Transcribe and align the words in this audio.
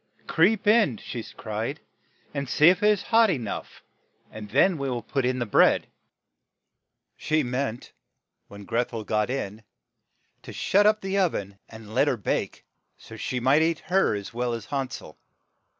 "Creep 0.25 0.65
in," 0.65 0.97
she 0.97 1.21
cried, 1.37 1.79
"and 2.33 2.49
see 2.49 2.69
if 2.69 2.81
it 2.81 2.89
is 2.89 3.01
hot 3.03 3.29
e 3.29 3.37
nough, 3.37 3.83
and 4.31 4.49
then 4.49 4.79
we 4.79 4.89
will 4.89 5.03
put 5.03 5.25
in 5.25 5.37
the 5.37 5.45
bread." 5.45 5.85
She 7.15 7.43
meant 7.43 7.91
when 8.47 8.65
Greth 8.65 8.93
el 8.93 9.03
got 9.03 9.29
in 9.29 9.61
to 10.41 10.51
shut 10.51 10.87
up 10.87 11.01
the 11.01 11.19
o 11.19 11.29
ven 11.29 11.59
and 11.69 11.93
let 11.93 12.07
her 12.07 12.17
bake, 12.17 12.65
so 12.97 13.13
that 13.13 13.19
she 13.19 13.39
might 13.39 13.61
eat 13.61 13.79
her 13.93 14.15
as 14.15 14.33
well 14.33 14.53
as 14.53 14.65
Han 14.65 14.89
sel. 14.89 15.19